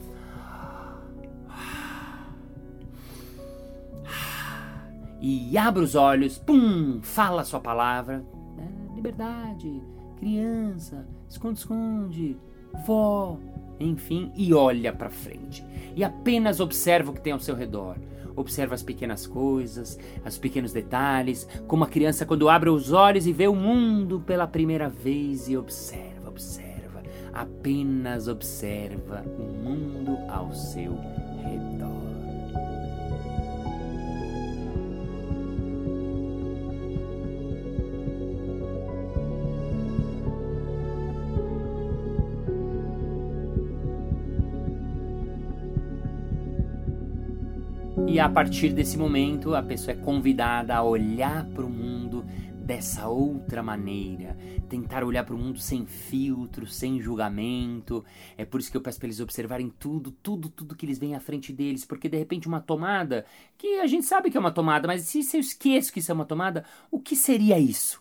E 5.23 5.57
abra 5.57 5.83
os 5.83 5.95
olhos, 5.95 6.37
pum, 6.37 7.01
fala 7.01 7.41
a 7.41 7.45
sua 7.47 7.61
palavra. 7.61 8.23
É, 8.59 8.95
liberdade, 8.95 9.83
criança, 10.19 11.07
esconde-esconde, 11.31 12.37
vó, 12.87 13.39
enfim, 13.79 14.33
e 14.35 14.53
olha 14.55 14.93
para 14.93 15.11
frente. 15.11 15.65
E 15.95 16.03
apenas 16.03 16.61
observa 16.61 17.11
o 17.11 17.15
que 17.15 17.21
tem 17.21 17.33
ao 17.33 17.41
seu 17.41 17.55
redor. 17.55 17.97
Observa 18.37 18.75
as 18.75 18.83
pequenas 18.83 19.27
coisas, 19.27 19.99
os 20.27 20.39
pequenos 20.39 20.73
detalhes, 20.73 21.49
como 21.69 21.85
a 21.85 21.89
criança 21.89 22.27
quando 22.27 22.49
abre 22.49 22.69
os 22.69 22.93
olhos 22.93 23.27
e 23.27 23.33
vê 23.33 23.47
o 23.47 23.55
mundo 23.55 24.21
pela 24.21 24.47
primeira 24.47 24.89
vez 24.89 25.49
e 25.49 25.57
observa, 25.57 26.29
observa, 26.29 27.03
apenas 27.33 28.27
observa 28.27 29.25
o 29.39 29.43
mundo 29.43 30.19
ao 30.29 30.53
seu 30.53 30.97
redor. 31.45 32.04
E 48.15 48.21
a 48.21 48.29
partir 48.29 48.73
desse 48.73 48.97
momento, 48.97 49.57
a 49.57 49.61
pessoa 49.61 49.91
é 49.91 50.01
convidada 50.01 50.73
a 50.77 50.85
olhar 50.85 51.45
para 51.47 51.67
o 51.67 51.69
mundo 51.69 52.25
dessa 52.65 53.09
outra 53.09 53.61
maneira, 53.61 54.39
tentar 54.69 55.03
olhar 55.03 55.25
para 55.25 55.35
o 55.35 55.39
mundo 55.39 55.59
sem 55.59 55.85
filtro, 55.85 56.65
sem 56.65 57.01
julgamento. 57.01 58.05
É 58.39 58.45
por 58.45 58.61
isso 58.61 58.71
que 58.71 58.77
eu 58.77 58.81
peço 58.81 59.01
para 59.01 59.09
eles 59.09 59.19
observarem 59.19 59.69
tudo, 59.69 60.13
tudo, 60.13 60.49
tudo 60.49 60.77
que 60.77 60.87
eles 60.87 60.97
veem 60.97 61.17
à 61.17 61.19
frente 61.19 61.53
deles, 61.53 61.85
porque 61.85 62.09
de 62.09 62.17
repente 62.17 62.47
uma 62.47 62.61
tomada, 62.61 63.27
que 63.59 63.81
a 63.81 63.87
gente 63.89 64.07
sabe 64.07 64.31
que 64.31 64.37
é 64.37 64.41
uma 64.41 64.53
tomada, 64.53 64.87
mas 64.87 65.03
se 65.03 65.37
eu 65.37 65.41
esqueço 65.41 65.93
que 65.93 65.99
isso 65.99 66.13
é 66.13 66.15
uma 66.15 66.25
tomada, 66.25 66.65
o 66.93 67.01
que 67.01 67.17
seria 67.17 67.59
isso? 67.59 68.01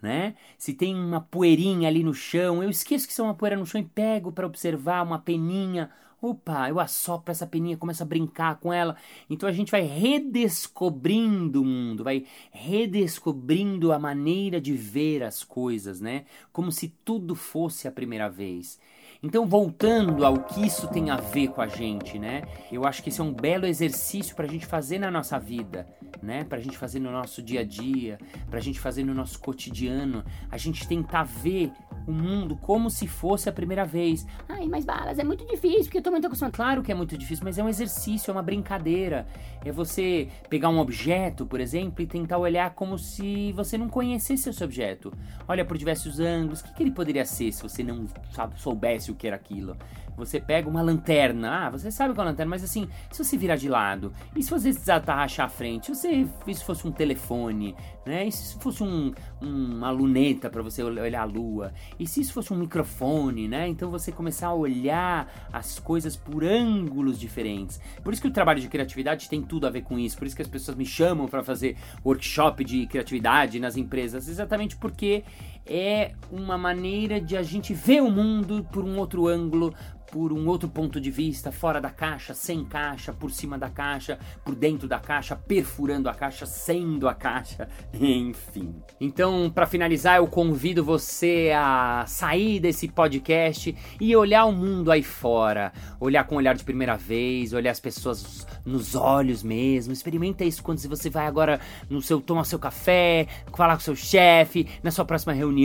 Né? 0.00 0.36
Se 0.56 0.72
tem 0.72 0.94
uma 0.94 1.20
poeirinha 1.20 1.88
ali 1.88 2.04
no 2.04 2.14
chão, 2.14 2.62
eu 2.62 2.70
esqueço 2.70 3.08
que 3.08 3.12
isso 3.12 3.22
é 3.22 3.24
uma 3.24 3.34
poeira 3.34 3.56
no 3.56 3.66
chão 3.66 3.80
e 3.80 3.84
pego 3.84 4.30
para 4.30 4.46
observar 4.46 5.02
uma 5.02 5.18
peninha 5.18 5.90
Opa, 6.20 6.68
eu 6.68 6.80
assopro 6.80 7.30
essa 7.30 7.46
peninha, 7.46 7.76
começo 7.76 8.02
a 8.02 8.06
brincar 8.06 8.56
com 8.58 8.72
ela. 8.72 8.96
Então 9.30 9.48
a 9.48 9.52
gente 9.52 9.70
vai 9.70 9.82
redescobrindo 9.82 11.62
o 11.62 11.64
mundo, 11.64 12.02
vai 12.02 12.24
redescobrindo 12.50 13.92
a 13.92 14.00
maneira 14.00 14.60
de 14.60 14.74
ver 14.74 15.22
as 15.22 15.44
coisas, 15.44 16.00
né? 16.00 16.24
Como 16.52 16.72
se 16.72 16.88
tudo 17.04 17.36
fosse 17.36 17.86
a 17.86 17.92
primeira 17.92 18.28
vez. 18.28 18.80
Então, 19.22 19.46
voltando 19.46 20.24
ao 20.24 20.44
que 20.44 20.64
isso 20.64 20.86
tem 20.88 21.10
a 21.10 21.16
ver 21.16 21.48
com 21.48 21.60
a 21.60 21.66
gente, 21.66 22.18
né? 22.18 22.42
Eu 22.70 22.84
acho 22.84 23.02
que 23.02 23.08
esse 23.08 23.20
é 23.20 23.24
um 23.24 23.32
belo 23.32 23.66
exercício 23.66 24.34
para 24.36 24.46
a 24.46 24.48
gente 24.48 24.64
fazer 24.64 24.98
na 24.98 25.10
nossa 25.10 25.38
vida, 25.40 25.88
né? 26.22 26.44
Para 26.44 26.58
a 26.58 26.60
gente 26.60 26.78
fazer 26.78 27.00
no 27.00 27.10
nosso 27.10 27.42
dia 27.42 27.60
a 27.60 27.64
dia, 27.64 28.18
para 28.48 28.60
a 28.60 28.62
gente 28.62 28.78
fazer 28.78 29.02
no 29.04 29.12
nosso 29.12 29.40
cotidiano, 29.40 30.24
a 30.48 30.56
gente 30.56 30.86
tentar 30.86 31.24
ver 31.24 31.72
o 32.08 32.12
mundo 32.12 32.56
como 32.56 32.90
se 32.90 33.06
fosse 33.06 33.48
a 33.48 33.52
primeira 33.52 33.84
vez. 33.84 34.26
Ai, 34.48 34.66
mas 34.66 34.84
balas, 34.84 35.18
é 35.18 35.24
muito 35.24 35.46
difícil, 35.46 35.84
porque 35.84 35.98
eu 35.98 36.02
tô 36.02 36.10
muito 36.10 36.26
acostumado. 36.26 36.54
Claro 36.54 36.82
que 36.82 36.90
é 36.90 36.94
muito 36.94 37.16
difícil, 37.18 37.44
mas 37.44 37.58
é 37.58 37.62
um 37.62 37.68
exercício, 37.68 38.30
é 38.30 38.32
uma 38.32 38.42
brincadeira. 38.42 39.26
É 39.64 39.70
você 39.70 40.28
pegar 40.48 40.70
um 40.70 40.78
objeto, 40.78 41.44
por 41.44 41.60
exemplo, 41.60 42.02
e 42.02 42.06
tentar 42.06 42.38
olhar 42.38 42.74
como 42.74 42.98
se 42.98 43.52
você 43.52 43.76
não 43.76 43.88
conhecesse 43.88 44.48
esse 44.48 44.64
objeto. 44.64 45.12
Olha 45.46 45.64
por 45.64 45.76
diversos 45.76 46.18
ângulos, 46.18 46.60
o 46.60 46.64
que, 46.64 46.74
que 46.74 46.82
ele 46.82 46.92
poderia 46.92 47.26
ser 47.26 47.52
se 47.52 47.62
você 47.62 47.82
não 47.82 48.06
sabe, 48.32 48.58
soubesse 48.58 49.10
o 49.10 49.14
que 49.14 49.26
era 49.26 49.36
aquilo. 49.36 49.76
Você 50.18 50.40
pega 50.40 50.68
uma 50.68 50.82
lanterna, 50.82 51.66
ah, 51.66 51.70
você 51.70 51.90
sabe 51.90 52.12
qual 52.12 52.26
é 52.26 52.28
a 52.28 52.30
lanterna, 52.32 52.50
mas 52.50 52.64
assim, 52.64 52.88
se 53.10 53.22
você 53.22 53.36
virar 53.36 53.56
de 53.56 53.68
lado, 53.68 54.12
e 54.34 54.42
se 54.42 54.50
você 54.50 54.72
desatarrachar 54.72 55.46
a 55.46 55.48
frente, 55.48 55.94
se 55.94 56.28
isso 56.46 56.64
fosse 56.64 56.86
um 56.86 56.92
telefone, 56.92 57.74
né? 58.04 58.26
E 58.26 58.32
se 58.32 58.58
fosse 58.58 58.82
um, 58.82 59.12
uma 59.40 59.90
luneta 59.90 60.50
para 60.50 60.60
você 60.60 60.82
olhar 60.82 61.22
a 61.22 61.24
lua, 61.24 61.72
e 61.98 62.06
se 62.06 62.20
isso 62.20 62.32
fosse 62.32 62.52
um 62.52 62.56
microfone, 62.56 63.46
né? 63.46 63.68
Então 63.68 63.90
você 63.90 64.10
começar 64.10 64.48
a 64.48 64.54
olhar 64.54 65.48
as 65.52 65.78
coisas 65.78 66.16
por 66.16 66.44
ângulos 66.44 67.18
diferentes. 67.18 67.80
Por 68.02 68.12
isso 68.12 68.20
que 68.20 68.28
o 68.28 68.32
trabalho 68.32 68.60
de 68.60 68.68
criatividade 68.68 69.28
tem 69.28 69.40
tudo 69.40 69.66
a 69.66 69.70
ver 69.70 69.82
com 69.82 69.98
isso, 69.98 70.18
por 70.18 70.26
isso 70.26 70.34
que 70.34 70.42
as 70.42 70.48
pessoas 70.48 70.76
me 70.76 70.84
chamam 70.84 71.28
para 71.28 71.44
fazer 71.44 71.76
workshop 72.04 72.64
de 72.64 72.86
criatividade 72.86 73.60
nas 73.60 73.76
empresas, 73.76 74.28
exatamente 74.28 74.76
porque 74.76 75.22
é 75.68 76.12
uma 76.30 76.56
maneira 76.56 77.20
de 77.20 77.36
a 77.36 77.42
gente 77.42 77.74
ver 77.74 78.02
o 78.02 78.10
mundo 78.10 78.66
por 78.72 78.84
um 78.84 78.98
outro 78.98 79.26
ângulo, 79.26 79.74
por 80.10 80.32
um 80.32 80.46
outro 80.46 80.68
ponto 80.68 81.00
de 81.00 81.10
vista, 81.10 81.52
fora 81.52 81.80
da 81.80 81.90
caixa, 81.90 82.34
sem 82.34 82.64
caixa, 82.64 83.12
por 83.12 83.30
cima 83.30 83.58
da 83.58 83.68
caixa, 83.68 84.18
por 84.44 84.54
dentro 84.54 84.88
da 84.88 84.98
caixa, 84.98 85.36
perfurando 85.36 86.08
a 86.08 86.14
caixa, 86.14 86.46
sendo 86.46 87.08
a 87.08 87.14
caixa, 87.14 87.68
enfim. 87.92 88.74
Então, 89.00 89.50
para 89.50 89.66
finalizar, 89.66 90.16
eu 90.16 90.26
convido 90.26 90.82
você 90.82 91.52
a 91.54 92.04
sair 92.06 92.60
desse 92.60 92.88
podcast 92.88 93.76
e 94.00 94.16
olhar 94.16 94.46
o 94.46 94.52
mundo 94.52 94.90
aí 94.90 95.02
fora, 95.02 95.72
olhar 96.00 96.24
com 96.24 96.36
o 96.36 96.38
olhar 96.38 96.54
de 96.54 96.64
primeira 96.64 96.96
vez, 96.96 97.52
olhar 97.52 97.70
as 97.70 97.80
pessoas 97.80 98.46
nos 98.64 98.94
olhos 98.94 99.42
mesmo. 99.42 99.92
Experimenta 99.92 100.44
isso 100.44 100.62
quando 100.62 100.78
você 100.78 101.10
vai 101.10 101.26
agora 101.26 101.60
no 101.88 102.00
seu 102.00 102.20
tomar 102.20 102.44
seu 102.44 102.58
café, 102.58 103.26
falar 103.54 103.74
com 103.74 103.80
seu 103.80 103.96
chefe, 103.96 104.66
na 104.82 104.90
sua 104.90 105.04
próxima 105.04 105.32
reunião, 105.32 105.57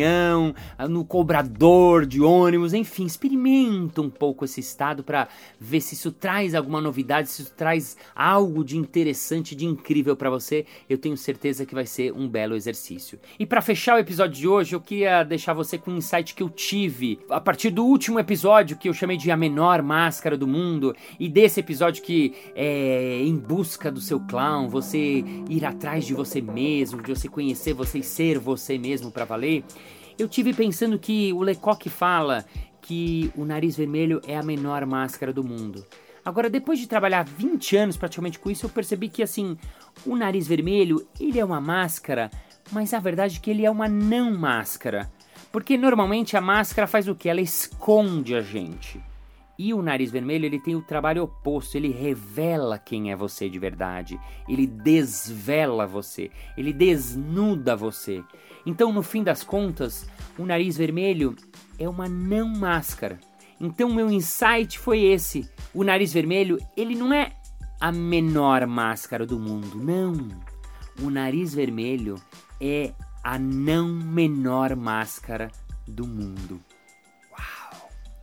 no 0.90 1.06
cobrador 1.06 2.06
de 2.06 2.22
ônibus, 2.22 2.74
enfim, 2.74 3.06
experimenta 3.06 4.02
um 4.02 4.10
pouco 4.10 4.34
pouco 4.34 4.46
esse 4.46 4.60
estado 4.60 5.04
para 5.04 5.28
ver 5.60 5.82
se 5.82 5.96
isso 5.96 6.12
traz 6.12 6.56
alguma 6.56 6.82
novidade, 6.82 7.30
se 7.30 7.42
isso 7.44 7.54
traz 7.56 7.96
algo 8.16 8.64
de 8.64 8.78
interessante, 8.78 9.56
de 9.56 9.66
incrível 9.66 10.16
para 10.16 10.30
você. 10.30 10.66
Eu 10.90 10.98
tenho 10.98 11.16
certeza 11.16 11.66
que 11.66 11.76
vai 11.76 11.86
ser 11.86 12.14
um 12.14 12.28
belo 12.28 12.56
exercício. 12.56 13.20
E 13.38 13.46
para 13.46 13.62
fechar 13.62 13.96
o 13.96 14.00
episódio 14.00 14.36
de 14.36 14.48
hoje, 14.48 14.76
eu 14.76 14.82
queria 14.82 15.24
deixar 15.24 15.54
você 15.54 15.78
com 15.78 15.92
um 15.92 15.98
insight 15.98 16.34
que 16.34 16.42
eu 16.42 16.50
tive 16.50 17.20
a 17.30 17.40
partir 17.40 17.70
do 17.70 17.86
último 17.86 18.20
episódio 18.20 18.78
que 18.78 18.90
eu 18.90 18.94
chamei 18.94 19.18
de 19.18 19.30
a 19.30 19.38
menor 19.38 19.82
máscara 19.82 20.38
do 20.38 20.48
mundo 20.48 20.96
e 21.20 21.30
desse 21.30 21.60
episódio 21.60 22.04
que 22.04 22.34
é 22.56 23.22
em 23.24 23.36
busca 23.36 23.92
do 23.92 24.02
seu 24.02 24.20
clown, 24.20 24.68
você 24.68 25.24
ir 25.50 25.66
atrás 25.66 26.06
de 26.06 26.14
você 26.14 26.42
mesmo, 26.42 27.02
de 27.02 27.14
você 27.14 27.28
conhecer 27.28 27.74
você 27.74 28.00
e 28.00 28.04
ser 28.04 28.40
você 28.40 28.78
mesmo 28.78 29.12
para 29.12 29.26
valer. 29.26 29.64
Eu 30.18 30.28
tive 30.28 30.54
pensando 30.54 31.00
que 31.00 31.34
o 31.34 31.42
Lecoq 31.42 31.90
fala 31.90 32.46
que 32.82 33.32
o 33.36 33.46
nariz 33.46 33.76
vermelho 33.76 34.22
é 34.28 34.38
a 34.38 34.44
menor 34.44 34.86
máscara 34.86 35.34
do 35.34 35.44
mundo. 35.44 35.86
Agora, 36.26 36.50
depois 36.50 36.80
de 36.80 36.88
trabalhar 36.88 37.24
20 37.24 37.76
anos 37.76 37.98
praticamente 37.98 38.40
com 38.40 38.50
isso, 38.50 38.66
eu 38.66 38.70
percebi 38.70 39.10
que 39.10 39.24
assim, 39.24 39.58
o 40.06 40.16
nariz 40.16 40.48
vermelho, 40.48 41.06
ele 41.20 41.40
é 41.40 41.44
uma 41.44 41.60
máscara, 41.60 42.32
mas 42.72 42.94
a 42.94 43.00
verdade 43.00 43.38
é 43.38 43.40
que 43.42 43.50
ele 43.50 43.66
é 43.66 43.72
uma 43.72 43.90
não 43.90 44.32
máscara. 44.38 45.12
Porque 45.52 45.78
normalmente 45.78 46.38
a 46.38 46.42
máscara 46.42 46.88
faz 46.88 47.08
o 47.08 47.16
que? 47.16 47.30
Ela 47.30 47.42
esconde 47.42 48.36
a 48.36 48.42
gente. 48.42 49.02
E 49.58 49.74
o 49.74 49.82
nariz 49.82 50.12
vermelho, 50.12 50.46
ele 50.46 50.60
tem 50.60 50.76
o 50.76 50.82
trabalho 50.82 51.24
oposto, 51.24 51.76
ele 51.76 51.90
revela 51.90 52.80
quem 52.80 53.12
é 53.12 53.16
você 53.16 53.48
de 53.48 53.60
verdade, 53.60 54.20
ele 54.50 54.66
desvela 54.66 55.86
você, 55.86 56.32
ele 56.58 56.74
desnuda 56.74 57.76
você. 57.76 58.24
Então, 58.66 58.92
no 58.92 59.04
fim 59.04 59.24
das 59.24 59.44
contas, 59.44 60.08
o 60.38 60.46
nariz 60.46 60.76
vermelho 60.76 61.36
é 61.78 61.88
uma 61.88 62.10
não 62.10 62.48
máscara. 62.48 63.20
Então 63.60 63.94
meu 63.94 64.12
insight 64.12 64.78
foi 64.78 65.04
esse. 65.04 65.50
O 65.74 65.84
nariz 65.84 66.12
vermelho, 66.12 66.58
ele 66.76 66.96
não 66.96 67.14
é 67.14 67.32
a 67.80 67.92
menor 67.92 68.68
máscara 68.68 69.26
do 69.26 69.40
mundo, 69.40 69.78
não. 69.78 70.14
o 71.02 71.10
nariz 71.10 71.54
vermelho 71.54 72.16
é 72.60 72.94
a 73.24 73.40
não 73.40 73.88
menor 73.88 74.76
máscara 74.76 75.50
do 75.88 76.06
mundo. 76.06 76.60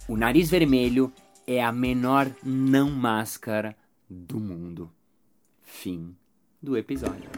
O 0.08 0.16
nariz 0.16 0.50
vermelho 0.50 1.12
é 1.52 1.60
a 1.60 1.72
menor 1.72 2.30
não 2.44 2.88
máscara 2.88 3.74
do 4.08 4.38
mundo. 4.38 4.88
Fim 5.64 6.14
do 6.62 6.76
episódio. 6.76 7.28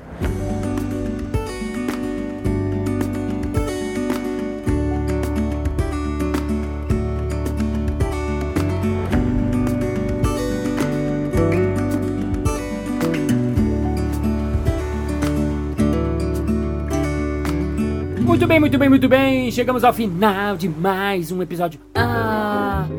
Muito 18.21 18.47
bem, 18.47 18.61
muito 18.61 18.79
bem, 18.79 18.89
muito 18.91 19.09
bem. 19.09 19.51
Chegamos 19.51 19.83
ao 19.85 19.95
final 19.95 20.55
de 20.59 20.69
mais 20.69 21.33
um 21.33 21.41
episódio. 21.41 21.81
Ah, 21.95 22.52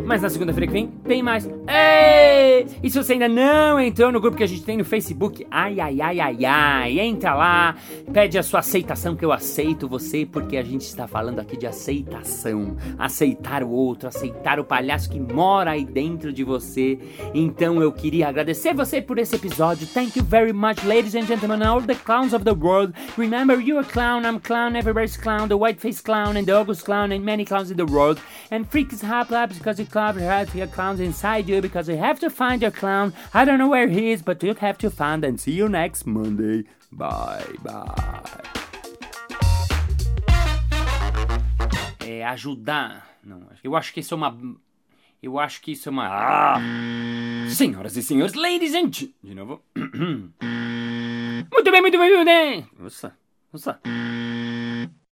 mas 0.06 0.22
na 0.22 0.30
segunda-feira 0.30 0.68
que 0.68 0.74
vem 0.74 0.88
tem 1.06 1.24
mais. 1.24 1.46
Ei! 1.46 2.68
E 2.82 2.90
se 2.90 2.98
você 3.02 3.14
ainda 3.14 3.28
não 3.28 3.80
entrou 3.80 4.12
no 4.12 4.20
grupo 4.20 4.38
que 4.38 4.44
a 4.44 4.48
gente 4.48 4.64
tem 4.64 4.78
no 4.78 4.86
Facebook, 4.86 5.46
ai, 5.50 5.80
ai, 5.80 6.02
ai, 6.02 6.20
ai, 6.20 6.46
ai, 6.46 7.00
entra 7.00 7.34
lá, 7.34 7.76
pede 8.12 8.38
a 8.38 8.44
sua 8.44 8.60
aceitação 8.60 9.16
que 9.16 9.24
eu 9.24 9.32
aceito 9.32 9.88
você, 9.88 10.26
porque 10.26 10.58
a 10.58 10.64
gente 10.64 10.82
está 10.82 11.08
falando 11.08 11.40
aqui 11.40 11.58
de 11.58 11.68
aceitação. 11.68 12.76
Aceitar 12.98 13.64
o 13.64 13.70
outro, 13.70 14.08
aceitar 14.08 14.60
o 14.60 14.64
palhaço 14.64 15.10
que 15.10 15.20
mora 15.20 15.72
aí 15.72 15.86
dentro 15.86 16.32
de 16.32 16.44
você. 16.44 17.00
Então 17.34 17.82
eu 17.82 17.92
queria 17.92 18.28
agradecer 18.28 18.74
você 18.74 19.02
por 19.02 19.18
esse 19.18 19.36
episódio. 19.36 19.88
Thank 19.88 20.18
you 20.18 20.26
very 20.26 20.54
much, 20.54 20.84
ladies 20.86 21.16
and 21.16 21.26
gentlemen, 21.26 21.64
all 21.64 21.82
the 21.82 21.96
clowns 21.96 22.34
of 22.34 22.44
the 22.44 22.54
world. 22.54 22.94
Remember, 23.18 23.60
you're 23.60 23.82
a 23.82 23.90
clown, 23.90 24.26
I'm 24.26 24.40
clown, 24.40 24.76
everybody's 24.76 25.18
clown, 25.18 25.48
the 25.48 25.58
white 25.58 25.80
face 25.80 26.02
clown, 26.02 26.38
and 26.38 26.46
the 26.46 26.54
August 26.54 26.86
clown, 26.86 27.12
and 27.12 27.24
many 27.24 27.46
clowns 27.46 27.72
in 27.72 27.78
the 27.78 27.86
world. 27.86 28.20
And 28.52 28.70
freaks 28.70 29.02
hop 29.02 29.32
labs 29.32 29.60
because 29.74 29.80
you 29.80 29.86
club 29.92 30.18
have 30.18 30.54
your 30.56 30.68
clowns 30.68 31.00
inside 31.00 31.50
you 31.50 31.62
because 31.62 31.90
you 31.90 31.98
have 31.98 32.20
to 32.20 32.30
find 32.30 32.62
your 32.62 32.72
clown. 32.72 33.14
I 33.34 33.46
don't 33.46 33.58
know 33.58 33.70
where 33.70 33.88
he 33.88 34.12
is, 34.12 34.22
but 34.22 34.44
you 34.44 34.54
have 34.54 34.78
to 34.80 34.90
find 34.90 35.24
and 35.24 35.40
see 35.40 35.54
you 35.54 35.68
next 35.68 36.06
Monday. 36.06 36.66
Bye, 36.92 37.44
bye. 37.64 38.44
É 42.00 42.24
ajudar. 42.26 43.18
Não, 43.24 43.42
eu 43.64 43.76
acho 43.76 43.94
que 43.94 44.02
isso 44.02 44.14
é 44.14 44.18
uma. 44.18 44.38
Eu 45.22 45.40
acho 45.40 45.62
que 45.62 45.72
isso 45.72 45.90
é 45.90 45.92
uma. 45.92 46.08
Ah! 46.08 46.60
Senhoras 47.50 47.98
e 47.98 48.04
senhores, 48.04 48.36
ladies 48.36 48.76
and. 48.76 48.92
De 49.24 49.34
novo. 49.34 49.62
muito 49.76 51.72
bem, 51.72 51.82
muito 51.82 51.98
bem, 51.98 52.16
muito 52.16 52.26
bem. 52.26 52.68
Nossa, 52.78 53.16
nossa. 53.52 53.80